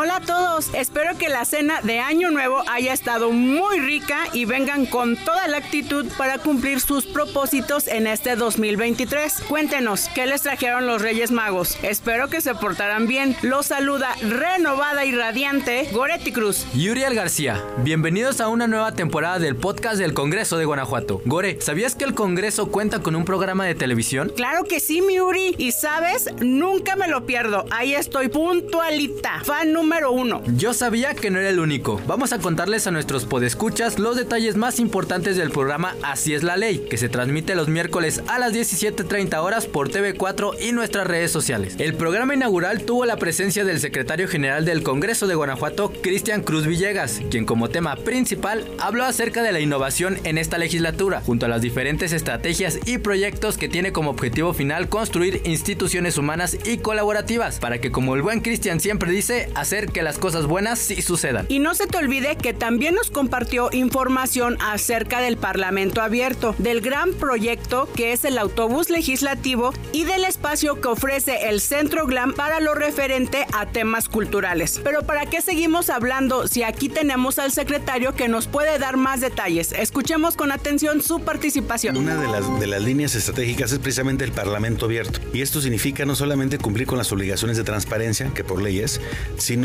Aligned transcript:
Hola 0.00 0.18
a 0.18 0.20
todos, 0.20 0.72
espero 0.74 1.18
que 1.18 1.28
la 1.28 1.44
cena 1.44 1.80
de 1.82 1.98
Año 1.98 2.30
Nuevo 2.30 2.62
haya 2.68 2.92
estado 2.92 3.32
muy 3.32 3.80
rica 3.80 4.28
y 4.32 4.44
vengan 4.44 4.86
con 4.86 5.16
toda 5.16 5.48
la 5.48 5.56
actitud 5.56 6.06
para 6.16 6.38
cumplir 6.38 6.80
sus 6.80 7.04
propósitos 7.04 7.88
en 7.88 8.06
este 8.06 8.36
2023. 8.36 9.40
Cuéntenos, 9.48 10.08
¿qué 10.14 10.26
les 10.26 10.42
trajeron 10.42 10.86
los 10.86 11.02
Reyes 11.02 11.32
Magos? 11.32 11.76
Espero 11.82 12.28
que 12.28 12.40
se 12.40 12.54
portarán 12.54 13.08
bien. 13.08 13.34
Los 13.42 13.66
saluda 13.66 14.14
renovada 14.22 15.04
y 15.04 15.10
radiante 15.10 15.88
Goretti 15.90 16.30
Cruz. 16.30 16.64
Yuriel 16.74 17.16
García, 17.16 17.60
bienvenidos 17.78 18.40
a 18.40 18.46
una 18.46 18.68
nueva 18.68 18.92
temporada 18.92 19.40
del 19.40 19.56
podcast 19.56 19.98
del 19.98 20.14
Congreso 20.14 20.58
de 20.58 20.64
Guanajuato. 20.64 21.22
Gore, 21.24 21.60
¿sabías 21.60 21.96
que 21.96 22.04
el 22.04 22.14
Congreso 22.14 22.70
cuenta 22.70 23.00
con 23.00 23.16
un 23.16 23.24
programa 23.24 23.66
de 23.66 23.74
televisión? 23.74 24.32
Claro 24.36 24.62
que 24.62 24.78
sí, 24.78 25.02
Miuri. 25.02 25.56
Y 25.58 25.72
sabes, 25.72 26.30
nunca 26.38 26.94
me 26.94 27.08
lo 27.08 27.26
pierdo. 27.26 27.64
Ahí 27.72 27.94
estoy 27.96 28.28
puntualita. 28.28 29.40
Fan 29.42 29.72
número 29.72 29.87
uno. 30.10 30.42
Yo 30.56 30.74
sabía 30.74 31.14
que 31.14 31.30
no 31.30 31.40
era 31.40 31.48
el 31.48 31.58
único. 31.58 32.00
Vamos 32.06 32.32
a 32.32 32.38
contarles 32.38 32.86
a 32.86 32.90
nuestros 32.90 33.24
podescuchas 33.24 33.98
los 33.98 34.16
detalles 34.16 34.56
más 34.56 34.78
importantes 34.78 35.36
del 35.36 35.50
programa 35.50 35.96
Así 36.02 36.34
es 36.34 36.42
la 36.42 36.56
ley, 36.56 36.86
que 36.88 36.96
se 36.96 37.08
transmite 37.08 37.54
los 37.54 37.68
miércoles 37.68 38.22
a 38.28 38.38
las 38.38 38.52
17.30 38.52 39.38
horas 39.42 39.66
por 39.66 39.90
TV4 39.90 40.60
y 40.60 40.72
nuestras 40.72 41.06
redes 41.06 41.32
sociales. 41.32 41.76
El 41.78 41.94
programa 41.94 42.34
inaugural 42.34 42.84
tuvo 42.84 43.04
la 43.06 43.16
presencia 43.16 43.64
del 43.64 43.80
secretario 43.80 44.28
general 44.28 44.64
del 44.64 44.82
Congreso 44.82 45.26
de 45.26 45.34
Guanajuato, 45.34 45.92
Cristian 46.02 46.42
Cruz 46.42 46.66
Villegas, 46.66 47.20
quien 47.30 47.44
como 47.44 47.68
tema 47.68 47.96
principal 47.96 48.64
habló 48.78 49.04
acerca 49.04 49.42
de 49.42 49.52
la 49.52 49.60
innovación 49.60 50.18
en 50.24 50.38
esta 50.38 50.58
legislatura, 50.58 51.22
junto 51.24 51.46
a 51.46 51.48
las 51.48 51.62
diferentes 51.62 52.12
estrategias 52.12 52.78
y 52.86 52.98
proyectos 52.98 53.58
que 53.58 53.68
tiene 53.68 53.92
como 53.92 54.10
objetivo 54.10 54.52
final 54.52 54.88
construir 54.88 55.42
instituciones 55.44 56.18
humanas 56.18 56.56
y 56.64 56.78
colaborativas, 56.78 57.58
para 57.58 57.80
que 57.80 57.90
como 57.90 58.14
el 58.14 58.22
buen 58.22 58.40
Cristian 58.40 58.80
siempre 58.80 59.10
dice, 59.10 59.50
hacer 59.68 59.92
que 59.92 60.00
las 60.02 60.16
cosas 60.16 60.46
buenas 60.46 60.78
sí 60.78 61.02
sucedan. 61.02 61.44
Y 61.50 61.58
no 61.58 61.74
se 61.74 61.86
te 61.86 61.98
olvide 61.98 62.36
que 62.36 62.54
también 62.54 62.94
nos 62.94 63.10
compartió 63.10 63.68
información 63.70 64.56
acerca 64.62 65.20
del 65.20 65.36
Parlamento 65.36 66.00
Abierto, 66.00 66.54
del 66.56 66.80
gran 66.80 67.12
proyecto 67.12 67.86
que 67.94 68.12
es 68.12 68.24
el 68.24 68.38
autobús 68.38 68.88
legislativo 68.88 69.74
y 69.92 70.04
del 70.04 70.24
espacio 70.24 70.80
que 70.80 70.88
ofrece 70.88 71.50
el 71.50 71.60
Centro 71.60 72.06
GLAM 72.06 72.32
para 72.32 72.60
lo 72.60 72.74
referente 72.74 73.46
a 73.52 73.66
temas 73.66 74.08
culturales. 74.08 74.80
Pero 74.82 75.02
¿para 75.02 75.26
qué 75.26 75.42
seguimos 75.42 75.90
hablando 75.90 76.48
si 76.48 76.62
aquí 76.62 76.88
tenemos 76.88 77.38
al 77.38 77.52
secretario 77.52 78.14
que 78.14 78.26
nos 78.26 78.46
puede 78.46 78.78
dar 78.78 78.96
más 78.96 79.20
detalles? 79.20 79.72
Escuchemos 79.72 80.34
con 80.34 80.50
atención 80.50 81.02
su 81.02 81.20
participación. 81.20 81.98
Una 81.98 82.16
de 82.16 82.28
las, 82.28 82.58
de 82.58 82.66
las 82.66 82.80
líneas 82.80 83.14
estratégicas 83.14 83.70
es 83.72 83.80
precisamente 83.80 84.24
el 84.24 84.32
Parlamento 84.32 84.86
Abierto. 84.86 85.20
Y 85.34 85.42
esto 85.42 85.60
significa 85.60 86.06
no 86.06 86.14
solamente 86.14 86.56
cumplir 86.56 86.86
con 86.86 86.96
las 86.96 87.12
obligaciones 87.12 87.58
de 87.58 87.64
transparencia, 87.64 88.32
que 88.34 88.44
por 88.44 88.62
ley 88.62 88.78
es, 88.78 89.02
sino 89.36 89.57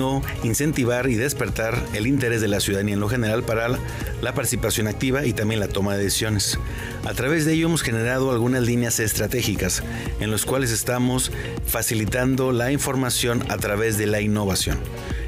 incentivar 0.44 1.10
y 1.10 1.16
despertar 1.16 1.82
el 1.94 2.08
interés 2.08 2.42
de 2.42 2.48
la 2.48 2.60
ciudadanía 2.60 2.94
en 2.96 3.00
lo 3.00 3.10
general 3.10 3.44
para 3.44 3.68
la 3.68 4.34
participación 4.34 4.88
activa 4.88 5.26
y 5.26 5.34
también 5.34 5.60
la 5.60 5.68
toma 5.68 5.96
de 5.96 6.04
decisiones. 6.04 6.60
A 7.06 7.14
través 7.14 7.46
de 7.46 7.54
ello 7.54 7.68
hemos 7.68 7.82
generado 7.82 8.32
algunas 8.32 8.64
líneas 8.64 9.00
estratégicas 9.00 9.84
en 10.20 10.32
las 10.32 10.46
cuales 10.46 10.72
estamos 10.72 11.32
facilitando 11.66 12.52
la 12.52 12.72
información 12.72 13.44
a 13.50 13.58
través 13.58 13.98
de 13.98 14.08
la 14.08 14.22
innovación 14.22 14.78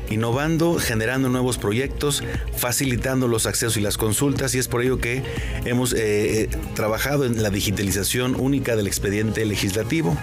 innovando, 0.09 0.77
generando 0.79 1.29
nuevos 1.29 1.57
proyectos, 1.57 2.23
facilitando 2.55 3.27
los 3.27 3.45
accesos 3.45 3.77
y 3.77 3.81
las 3.81 3.97
consultas 3.97 4.55
y 4.55 4.59
es 4.59 4.67
por 4.67 4.81
ello 4.81 4.99
que 4.99 5.23
hemos 5.65 5.93
eh, 5.93 6.43
eh, 6.43 6.49
trabajado 6.73 7.25
en 7.25 7.41
la 7.41 7.49
digitalización 7.49 8.35
única 8.39 8.75
del 8.75 8.87
expediente 8.87 9.45
legislativo, 9.45 10.17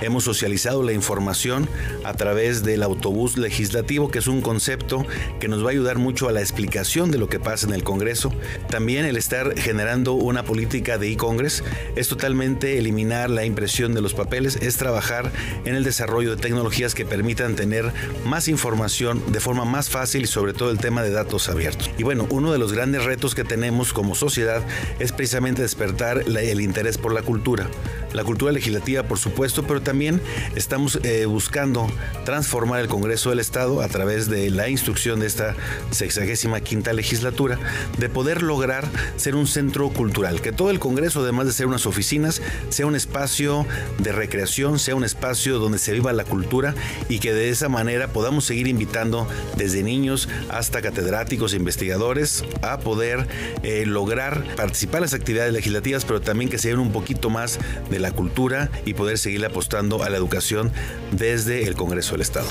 hemos 0.00 0.24
socializado 0.24 0.82
la 0.82 0.92
información 0.92 1.68
a 2.04 2.14
través 2.14 2.62
del 2.62 2.82
autobús 2.82 3.36
legislativo, 3.36 4.10
que 4.10 4.20
es 4.20 4.26
un 4.26 4.40
concepto 4.40 5.04
que 5.40 5.48
nos 5.48 5.64
va 5.64 5.68
a 5.68 5.72
ayudar 5.72 5.98
mucho 5.98 6.28
a 6.28 6.32
la 6.32 6.40
explicación 6.40 7.10
de 7.10 7.18
lo 7.18 7.28
que 7.28 7.40
pasa 7.40 7.66
en 7.66 7.74
el 7.74 7.82
Congreso. 7.82 8.32
También 8.70 9.04
el 9.04 9.16
estar 9.16 9.58
generando 9.58 10.14
una 10.14 10.44
política 10.44 10.98
de 10.98 11.10
e-Congress 11.10 11.64
es 11.96 12.08
totalmente 12.08 12.78
eliminar 12.78 13.30
la 13.30 13.44
impresión 13.44 13.94
de 13.94 14.00
los 14.00 14.14
papeles, 14.14 14.56
es 14.60 14.76
trabajar 14.76 15.32
en 15.64 15.74
el 15.74 15.84
desarrollo 15.84 16.36
de 16.36 16.42
tecnologías 16.42 16.94
que 16.94 17.04
permitan 17.04 17.56
tener 17.56 17.92
más 18.24 18.48
información 18.48 19.22
de 19.30 19.40
forma 19.40 19.64
más 19.64 19.90
fácil 19.90 20.22
y 20.22 20.26
sobre 20.26 20.52
todo 20.52 20.70
el 20.70 20.78
tema 20.78 21.02
de 21.02 21.10
datos 21.10 21.48
abiertos. 21.48 21.90
Y 21.98 22.02
bueno, 22.02 22.26
uno 22.30 22.52
de 22.52 22.58
los 22.58 22.72
grandes 22.72 23.04
retos 23.04 23.34
que 23.34 23.44
tenemos 23.44 23.92
como 23.92 24.14
sociedad 24.14 24.62
es 24.98 25.12
precisamente 25.12 25.62
despertar 25.62 26.24
el 26.26 26.60
interés 26.60 26.98
por 26.98 27.12
la 27.12 27.22
cultura. 27.22 27.68
La 28.12 28.24
cultura 28.24 28.52
legislativa, 28.52 29.02
por 29.02 29.18
supuesto, 29.18 29.64
pero 29.64 29.82
también 29.82 30.20
estamos 30.56 30.98
eh, 31.02 31.26
buscando 31.26 31.86
transformar 32.24 32.80
el 32.80 32.88
Congreso 32.88 33.30
del 33.30 33.38
Estado 33.38 33.82
a 33.82 33.88
través 33.88 34.28
de 34.28 34.50
la 34.50 34.68
instrucción 34.68 35.20
de 35.20 35.26
esta 35.26 35.54
65 35.90 36.56
quinta 36.62 36.92
legislatura, 36.92 37.58
de 37.98 38.08
poder 38.08 38.42
lograr 38.42 38.88
ser 39.16 39.34
un 39.34 39.46
centro 39.46 39.90
cultural, 39.90 40.40
que 40.40 40.52
todo 40.52 40.70
el 40.70 40.78
Congreso, 40.78 41.20
además 41.20 41.46
de 41.46 41.52
ser 41.52 41.66
unas 41.66 41.86
oficinas, 41.86 42.40
sea 42.70 42.86
un 42.86 42.96
espacio 42.96 43.66
de 43.98 44.12
recreación, 44.12 44.78
sea 44.78 44.94
un 44.94 45.04
espacio 45.04 45.58
donde 45.58 45.78
se 45.78 45.92
viva 45.92 46.12
la 46.12 46.24
cultura 46.24 46.74
y 47.08 47.18
que 47.18 47.32
de 47.32 47.50
esa 47.50 47.68
manera 47.68 48.08
podamos 48.08 48.44
seguir 48.44 48.66
invitando 48.66 49.28
desde 49.56 49.82
niños 49.82 50.28
hasta 50.48 50.82
catedráticos 50.82 51.52
e 51.52 51.56
investigadores 51.56 52.44
a 52.62 52.78
poder 52.80 53.26
eh, 53.62 53.84
lograr 53.86 54.44
participar 54.56 54.98
en 54.98 55.02
las 55.02 55.14
actividades 55.14 55.52
legislativas, 55.52 56.04
pero 56.04 56.20
también 56.20 56.50
que 56.50 56.58
se 56.58 56.68
den 56.68 56.78
un 56.78 56.92
poquito 56.92 57.30
más 57.30 57.58
de 57.90 57.97
la 57.98 58.12
cultura 58.12 58.70
y 58.84 58.94
poder 58.94 59.18
seguir 59.18 59.44
apostando 59.44 60.02
a 60.02 60.10
la 60.10 60.16
educación 60.16 60.72
desde 61.12 61.66
el 61.66 61.74
Congreso 61.74 62.12
del 62.12 62.22
Estado. 62.22 62.48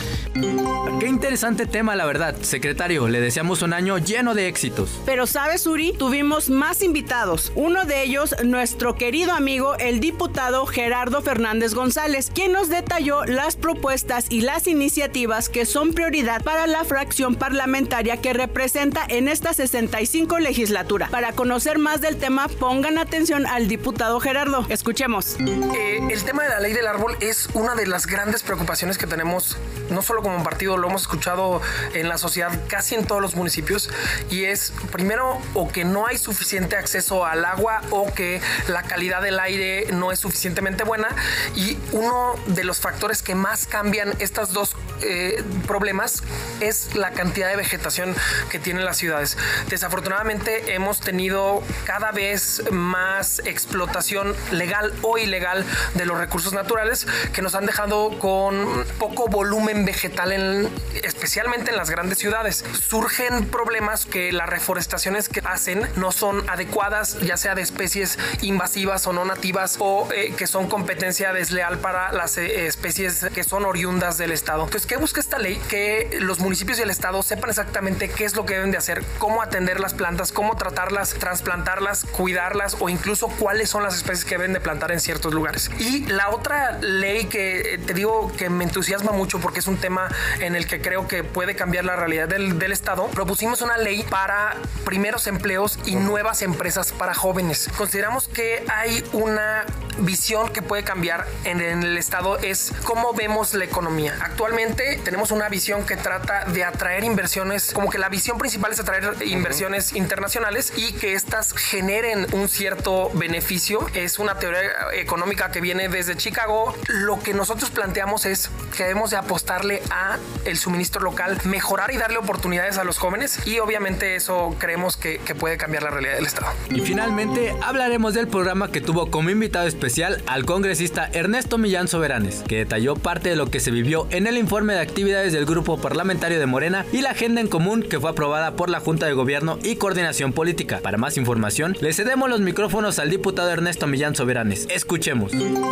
Qué 1.00 1.08
interesante 1.08 1.66
tema, 1.66 1.96
la 1.96 2.06
verdad. 2.06 2.36
Secretario, 2.42 3.08
le 3.08 3.22
deseamos 3.22 3.62
un 3.62 3.74
año 3.74 3.98
lleno 3.98 4.34
de 4.34 4.48
éxitos. 4.48 5.00
Pero 5.06 5.28
sabes, 5.28 5.68
Uri, 5.68 5.94
tuvimos 5.94 6.50
más 6.50 6.82
invitados. 6.82 7.52
Uno 7.56 7.86
de 7.86 8.04
ellos, 8.04 8.36
nuestro 8.44 8.96
querido 8.96 9.34
amigo, 9.34 9.76
el 9.76 10.00
diputado 10.00 10.66
Gerardo 10.66 11.22
Fernández 11.22 11.74
González, 11.74 12.32
quien 12.34 12.52
nos 12.52 12.70
detalló 12.70 13.26
las 13.26 13.56
propuestas 13.56 14.26
y 14.30 14.42
las 14.42 14.68
iniciativas 14.68 15.50
que 15.50 15.66
son 15.66 15.94
prioridad 15.94 16.44
para 16.44 16.68
la 16.68 16.84
fracción 16.84 17.36
parlamentaria 17.36 18.18
que 18.18 18.34
representa 18.34 19.06
en 19.08 19.28
esta 19.28 19.54
65 19.54 20.40
legislatura. 20.40 21.08
Para 21.10 21.34
conocer 21.34 21.78
más 21.78 22.02
del 22.02 22.18
tema, 22.18 22.48
pongan 22.48 22.98
atención 22.98 23.46
al 23.46 23.68
diputado 23.68 24.20
Gerardo. 24.20 24.66
Escuchemos. 24.70 25.37
Eh, 25.40 26.00
el 26.10 26.24
tema 26.24 26.44
de 26.44 26.50
la 26.50 26.60
ley 26.60 26.74
del 26.74 26.88
árbol 26.88 27.16
es 27.20 27.48
una 27.54 27.76
de 27.76 27.86
las 27.86 28.08
grandes 28.08 28.42
preocupaciones 28.42 28.98
que 28.98 29.06
tenemos, 29.06 29.58
no 29.92 30.02
solo 30.02 30.24
como 30.24 30.44
partido, 30.44 30.78
lo 30.78 30.88
hemos 30.88 31.04
escuchado 31.04 31.62
en 31.94 32.10
la 32.10 32.18
sociedad 32.18 32.52
casi 32.68 32.96
en 32.96 33.06
todos 33.06 33.22
los 33.22 33.36
municipios, 33.36 33.90
y 34.32 34.46
es 34.46 34.74
primero 34.92 35.40
o 35.54 35.68
que 35.68 35.86
no 35.86 36.08
hay 36.08 36.18
suficiente 36.18 36.76
acceso 36.76 37.26
al 37.26 37.46
agua 37.46 37.82
o 37.92 38.12
que 38.14 38.42
la 38.68 38.82
calidad 38.84 39.22
del 39.22 39.40
aire 39.40 39.88
no 39.92 40.12
es 40.12 40.20
suficientemente 40.20 40.84
buena, 40.84 41.10
y 41.56 41.78
uno 41.92 42.36
de 42.48 42.64
los 42.64 42.80
factores 42.80 43.22
que 43.22 43.36
más 43.36 43.68
cambian 43.68 44.16
estos 44.18 44.54
dos 44.54 44.76
eh, 45.04 45.44
problemas 45.68 46.24
es 46.62 46.96
la 46.96 47.12
cantidad 47.12 47.48
de 47.50 47.56
vegetación 47.56 48.16
que 48.50 48.58
tienen 48.58 48.86
las 48.86 48.98
ciudades. 48.98 49.38
Desafortunadamente 49.70 50.74
hemos 50.74 51.00
tenido 51.00 51.62
cada 51.86 52.12
vez 52.12 52.64
más 52.72 53.40
explotación 53.46 54.36
legal 54.52 54.92
o 55.04 55.20
ilegal 55.20 55.27
de 55.32 56.06
los 56.06 56.18
recursos 56.18 56.54
naturales 56.54 57.06
que 57.34 57.42
nos 57.42 57.54
han 57.54 57.66
dejado 57.66 58.18
con 58.18 58.86
poco 58.98 59.28
volumen 59.28 59.86
vegetal, 59.86 60.32
en, 60.32 60.70
especialmente 61.04 61.72
en 61.72 61.78
las 61.78 61.90
grandes 61.90 62.18
ciudades. 62.18 62.64
Surgen 62.88 63.46
problemas 63.48 64.06
que 64.06 64.32
las 64.32 64.48
reforestaciones 64.48 65.28
que 65.28 65.42
hacen 65.44 65.88
no 65.96 66.12
son 66.12 66.50
adecuadas, 66.50 67.20
ya 67.20 67.36
sea 67.36 67.56
de 67.56 67.62
especies 67.62 68.18
invasivas 68.42 69.06
o 69.08 69.14
no 69.14 69.26
nativas, 69.26 69.76
o 69.80 70.08
eh, 70.14 70.34
que 70.38 70.48
son 70.48 70.68
competencia 70.68 71.34
desleal 71.34 71.80
para 71.80 72.14
las 72.14 72.38
eh, 72.38 72.68
especies 72.68 73.26
que 73.34 73.44
son 73.44 73.66
oriundas 73.66 74.18
del 74.18 74.32
Estado. 74.32 74.64
Entonces, 74.64 74.88
¿qué 74.88 74.98
busca 74.98 75.20
esta 75.20 75.40
ley? 75.40 75.62
Que 75.68 76.18
los 76.22 76.40
municipios 76.40 76.80
y 76.80 76.84
el 76.84 76.90
Estado 76.90 77.22
sepan 77.22 77.50
exactamente 77.50 78.10
qué 78.10 78.24
es 78.26 78.36
lo 78.36 78.46
que 78.46 78.54
deben 78.56 78.72
de 78.72 78.78
hacer, 78.78 79.04
cómo 79.18 79.42
atender 79.42 79.80
las 79.80 79.94
plantas, 79.94 80.32
cómo 80.32 80.56
tratarlas, 80.56 81.16
trasplantarlas, 81.16 82.06
cuidarlas 82.06 82.78
o 82.80 82.90
incluso 82.90 83.28
cuáles 83.28 83.70
son 83.70 83.84
las 83.84 83.96
especies 83.96 84.26
que 84.26 84.36
deben 84.38 84.54
de 84.54 84.62
plantar 84.62 84.92
en 84.92 85.00
ciertos 85.18 85.34
lugares. 85.34 85.72
Y 85.80 86.06
la 86.06 86.30
otra 86.30 86.80
ley 86.80 87.26
que 87.26 87.74
eh, 87.74 87.78
te 87.80 87.94
digo 87.94 88.32
que 88.38 88.50
me 88.50 88.64
entusiasma 88.64 89.12
mucho 89.12 89.40
porque 89.40 89.60
es 89.60 89.68
un 89.68 89.78
tema 89.78 90.10
en 90.40 90.56
el 90.56 90.68
que 90.68 90.80
creo 90.80 91.08
que 91.08 91.24
puede 91.24 91.56
cambiar 91.56 91.86
la 91.86 91.96
realidad 91.96 92.28
del, 92.28 92.60
del 92.60 92.72
Estado, 92.72 93.08
propusimos 93.08 93.62
una 93.62 93.78
ley 93.78 94.04
para 94.10 94.56
primeros 94.86 95.28
empleos 95.28 95.80
y 95.86 95.96
nuevas 95.96 96.42
empresas 96.42 96.92
para 96.92 97.14
jóvenes. 97.14 97.70
Consideramos 97.78 98.28
que 98.28 98.64
hay 98.68 99.04
una 99.14 99.66
visión 100.00 100.50
que 100.50 100.62
puede 100.62 100.84
cambiar 100.84 101.26
en, 101.44 101.62
en 101.62 101.84
el 101.84 101.98
Estado 101.98 102.38
es 102.38 102.74
cómo 102.84 103.14
vemos 103.14 103.54
la 103.54 103.66
economía. 103.66 104.16
Actualmente 104.22 105.00
tenemos 105.04 105.32
una 105.32 105.50
visión 105.50 105.86
que 105.86 105.98
trata 105.98 106.46
de 106.46 106.64
atraer 106.64 107.04
inversiones, 107.04 107.72
como 107.74 107.90
que 107.90 107.98
la 107.98 108.10
visión 108.10 108.38
principal 108.38 108.72
es 108.72 108.80
atraer 108.80 109.16
inversiones 109.26 109.94
internacionales 109.94 110.74
y 110.76 110.94
que 110.94 111.14
éstas 111.14 111.54
generen 111.54 112.28
un 112.34 112.48
cierto 112.50 113.10
beneficio. 113.14 113.88
Es 113.94 114.20
una 114.20 114.40
teoría 114.40 114.60
económica 115.08 115.52
que 115.52 115.62
viene 115.62 115.88
desde 115.88 116.18
Chicago, 116.18 116.76
lo 116.90 117.18
que 117.22 117.34
nosotros 117.34 117.70
planteamos 117.70 118.26
es 118.26 118.52
que 118.76 118.84
debemos 118.84 119.10
de 119.12 119.16
apostarle 119.16 119.82
a 119.90 120.18
el 120.44 120.58
suministro 120.58 121.02
local, 121.02 121.38
mejorar 121.46 121.94
y 121.94 121.98
darle 121.98 122.18
oportunidades 122.18 122.78
a 122.78 122.84
los 122.84 122.98
jóvenes 122.98 123.48
y 123.48 123.60
obviamente 123.60 124.18
eso 124.18 124.54
creemos 124.60 124.98
que, 124.98 125.20
que 125.20 125.34
puede 125.34 125.58
cambiar 125.58 125.84
la 125.84 125.92
realidad 125.92 126.16
del 126.16 126.26
Estado. 126.26 126.52
Y 126.70 126.82
finalmente 126.82 127.56
hablaremos 127.62 128.16
del 128.16 128.28
programa 128.28 128.70
que 128.70 128.82
tuvo 128.82 129.10
como 129.10 129.30
invitado 129.30 129.66
especial 129.66 130.22
al 130.28 130.44
congresista 130.44 131.10
Ernesto 131.14 131.58
Millán 131.58 131.88
Soberanes, 131.88 132.44
que 132.46 132.58
detalló 132.58 132.98
parte 132.98 133.30
de 133.30 133.38
lo 133.38 133.50
que 133.50 133.62
se 133.62 133.72
vivió 133.72 134.08
en 134.10 134.28
el 134.28 134.38
informe 134.38 134.74
de 134.74 134.82
actividades 134.82 135.32
del 135.32 135.46
grupo 135.46 135.80
parlamentario 135.80 136.38
de 136.38 136.46
Morena 136.48 136.86
y 136.92 137.00
la 137.00 137.12
agenda 137.12 137.40
en 137.40 137.48
común 137.48 137.82
que 137.82 138.02
fue 138.02 138.10
aprobada 138.10 138.58
por 138.58 138.70
la 138.70 138.82
Junta 138.82 139.06
de 139.06 139.14
Gobierno 139.14 139.58
y 139.64 139.78
Coordinación 139.78 140.34
Política. 140.34 140.82
Para 140.84 140.98
más 140.98 141.16
información, 141.16 141.78
le 141.80 141.94
cedemos 141.94 142.30
los 142.30 142.42
micrófonos 142.42 143.00
al 143.00 143.10
diputado 143.10 143.50
Ernesto 143.50 143.88
Millán 143.88 144.14
Soberanes. 144.14 144.68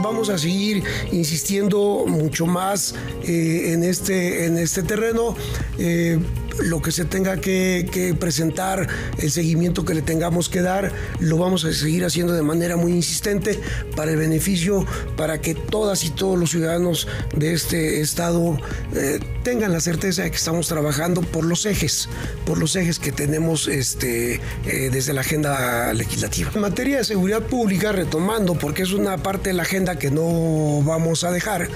Vamos 0.04 0.30
a 0.30 0.38
seguir 0.38 0.84
insistiendo 1.12 2.06
mucho 2.08 2.46
más 2.46 2.96
eh, 3.24 3.74
en, 3.74 3.84
este, 3.84 4.46
en 4.46 4.58
este 4.58 4.84
terreno. 4.84 5.36
Eh, 5.78 6.20
lo 6.60 6.82
que 6.82 6.92
se 6.92 7.06
tenga 7.06 7.38
que, 7.38 8.16
presentar, 8.20 8.88
el 9.18 9.32
seguimiento 9.32 9.86
que 9.86 9.94
le 9.94 10.02
tengamos 10.02 10.50
que 10.50 10.62
dar, 10.62 10.92
lo 11.20 11.38
vamos 11.38 11.66
a 11.66 11.74
seguir 11.74 12.06
haciendo 12.06 12.34
de 12.34 12.42
manera 12.42 12.78
muy 12.78 12.92
insistente 12.92 13.60
para 13.96 14.12
el 14.12 14.18
beneficio, 14.18 14.86
para 15.18 15.42
que 15.42 15.56
todas 15.56 16.04
y 16.04 16.10
todos 16.10 16.38
los 16.38 16.52
ciudadanos 16.52 17.08
de 17.36 17.54
este 17.54 18.02
estado 18.02 18.58
eh, 18.94 19.20
tengan 19.44 19.72
la 19.72 19.80
certeza 19.80 20.24
de 20.24 20.32
que 20.32 20.38
estamos 20.38 20.68
trabajando 20.68 21.22
por 21.22 21.46
los 21.46 21.66
ejes, 21.66 22.10
por 22.46 22.58
los 22.58 22.76
ejes 22.76 23.00
que 23.00 23.12
tenemos 23.12 23.68
este, 23.68 24.36
eh, 24.66 24.90
desde 24.92 25.14
la 25.14 25.22
agenda 25.22 25.94
legislativa. 25.94 26.52
En 26.56 26.62
materia 26.62 26.98
de 26.98 27.04
seguridad 27.04 27.44
pública, 27.44 27.92
retomando, 27.92 28.56
porque 28.56 28.84
es 28.84 28.92
una 28.92 29.18
parte 29.18 29.50
de 29.50 29.54
la 29.54 29.64
agenda 29.64 29.98
que 29.98 30.12
no 30.12 30.82
vamos 30.84 31.24
a 31.24 31.32
dejar, 31.32 31.70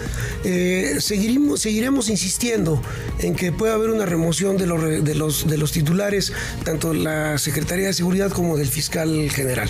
eh, 0.43 0.97
seguiremos, 0.99 1.61
seguiremos 1.61 2.09
insistiendo 2.09 2.81
en 3.19 3.35
que 3.35 3.51
pueda 3.51 3.73
haber 3.73 3.89
una 3.89 4.05
remoción 4.05 4.57
de 4.57 4.65
de, 4.77 5.15
los, 5.15 5.47
de 5.47 5.57
los 5.57 5.71
titulares, 5.71 6.33
tanto 6.63 6.93
la 6.93 7.37
Secretaría 7.37 7.87
de 7.87 7.93
Seguridad 7.93 8.31
como 8.31 8.57
del 8.57 8.67
fiscal 8.67 9.29
general. 9.29 9.69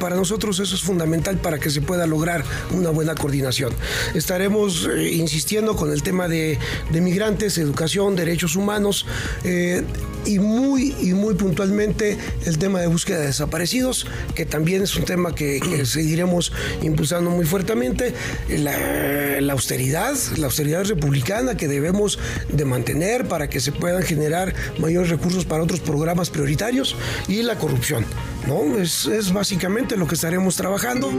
Para 0.00 0.16
nosotros 0.16 0.60
eso 0.60 0.74
es 0.74 0.82
fundamental 0.82 1.38
para 1.38 1.58
que 1.58 1.70
se 1.70 1.80
pueda 1.80 2.06
lograr 2.06 2.44
una 2.70 2.90
buena 2.90 3.14
coordinación. 3.14 3.72
Estaremos 4.14 4.88
eh, 4.92 5.12
insistiendo 5.12 5.76
con 5.76 5.92
el 5.92 6.02
tema 6.02 6.28
de, 6.28 6.58
migrantes, 6.92 7.58
educación, 7.58 8.16
derechos 8.16 8.56
humanos 8.56 9.06
eh, 9.44 9.82
y 10.24 10.38
muy 10.38 10.94
y 11.00 11.14
muy 11.14 11.34
puntualmente 11.34 12.16
el 12.46 12.58
tema 12.58 12.80
de 12.80 12.86
búsqueda 12.86 13.20
de 13.20 13.26
desaparecidos, 13.26 14.06
que 14.34 14.46
también 14.46 14.82
es 14.82 14.96
un 14.96 15.04
tema 15.04 15.34
que, 15.34 15.60
seguiremos 15.84 16.52
impulsando 16.82 17.30
muy 17.30 17.44
fuertemente. 17.44 18.14
La, 18.48 19.40
la, 19.40 19.52
austeridad, 19.52 20.14
la 20.36 20.46
austeridad 20.46 20.84
republicana 20.84 21.56
que 21.56 21.68
debemos 21.68 22.18
de 22.48 22.64
mantener 22.64 23.26
para 23.26 23.48
que 23.48 23.60
se 23.60 23.72
puedan 23.72 24.02
generar 24.14 24.54
mayores 24.78 25.10
recursos 25.10 25.44
para 25.44 25.62
otros 25.62 25.80
programas 25.80 26.30
prioritarios 26.30 26.96
y 27.28 27.42
la 27.42 27.56
corrupción. 27.56 28.04
¿No? 28.46 28.76
Es, 28.76 29.06
es 29.06 29.32
básicamente 29.32 29.96
lo 29.96 30.06
que 30.06 30.14
estaremos 30.14 30.56
trabajando. 30.56 31.10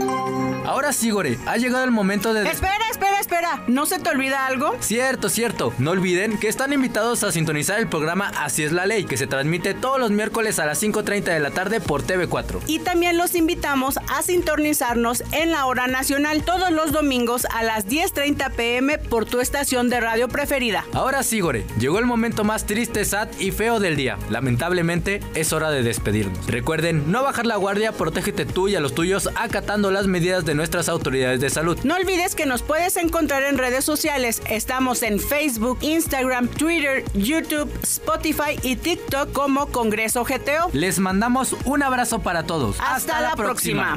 Ahora 0.64 0.92
sí, 0.92 1.10
Gore, 1.10 1.38
ha 1.46 1.56
llegado 1.56 1.84
el 1.84 1.90
momento 1.90 2.32
de... 2.32 2.48
Espera, 2.48 2.84
espera, 2.90 3.20
espera. 3.20 3.64
¿No 3.66 3.86
se 3.86 3.98
te 3.98 4.08
olvida 4.08 4.46
algo? 4.46 4.76
Cierto, 4.80 5.28
cierto. 5.28 5.72
No 5.78 5.90
olviden 5.90 6.38
que 6.38 6.48
están 6.48 6.72
invitados 6.72 7.22
a 7.22 7.32
sintonizar 7.32 7.78
el 7.78 7.88
programa 7.88 8.32
Así 8.38 8.62
es 8.62 8.72
la 8.72 8.86
ley, 8.86 9.04
que 9.04 9.16
se 9.16 9.26
transmite 9.26 9.74
todos 9.74 9.98
los 10.00 10.10
miércoles 10.10 10.58
a 10.58 10.66
las 10.66 10.82
5.30 10.82 11.24
de 11.24 11.40
la 11.40 11.50
tarde 11.50 11.80
por 11.80 12.02
TV4. 12.06 12.60
Y 12.66 12.78
también 12.78 13.18
los 13.18 13.34
invitamos 13.34 13.98
a 14.08 14.22
sintonizarnos 14.22 15.22
en 15.32 15.50
la 15.50 15.66
hora 15.66 15.86
nacional 15.86 16.44
todos 16.44 16.70
los 16.70 16.92
domingos 16.92 17.46
a 17.54 17.62
las 17.62 17.86
10.30 17.86 18.50
pm 18.52 18.98
por 18.98 19.26
tu 19.26 19.40
estación 19.40 19.90
de 19.90 20.00
radio 20.00 20.28
preferida. 20.28 20.84
Ahora 20.92 21.22
sí, 21.22 21.40
Gore, 21.40 21.66
llegó 21.78 21.98
el 21.98 22.06
momento 22.06 22.44
más 22.44 22.66
triste, 22.66 23.04
sad 23.04 23.28
y 23.38 23.50
feo 23.50 23.80
del 23.80 23.96
día. 23.96 24.18
Lamentablemente, 24.30 25.20
es 25.34 25.52
hora 25.52 25.70
de 25.70 25.82
despedirnos. 25.82 26.46
Recuerden, 26.46 27.10
no 27.14 27.22
bajar 27.22 27.46
la 27.46 27.54
guardia, 27.54 27.92
protégete 27.92 28.44
tú 28.44 28.66
y 28.66 28.74
a 28.74 28.80
los 28.80 28.92
tuyos 28.92 29.30
acatando 29.36 29.92
las 29.92 30.08
medidas 30.08 30.44
de 30.44 30.56
nuestras 30.56 30.88
autoridades 30.88 31.40
de 31.40 31.48
salud. 31.48 31.78
No 31.84 31.94
olvides 31.94 32.34
que 32.34 32.44
nos 32.44 32.62
puedes 32.62 32.96
encontrar 32.96 33.44
en 33.44 33.56
redes 33.56 33.84
sociales. 33.84 34.42
Estamos 34.50 35.04
en 35.04 35.20
Facebook, 35.20 35.78
Instagram, 35.80 36.48
Twitter, 36.48 37.04
YouTube, 37.14 37.70
Spotify 37.84 38.58
y 38.64 38.74
TikTok 38.74 39.30
como 39.30 39.68
Congreso 39.68 40.24
GTO. 40.24 40.70
Les 40.72 40.98
mandamos 40.98 41.54
un 41.64 41.84
abrazo 41.84 42.18
para 42.18 42.46
todos. 42.46 42.78
Hasta, 42.80 43.20
la, 43.20 43.36
próxima. 43.36 43.96